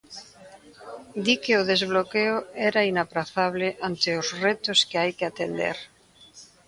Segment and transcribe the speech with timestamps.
[1.25, 2.37] Di que o desbloqueo
[2.69, 5.77] era inaprazable ante os retos que hai que atender.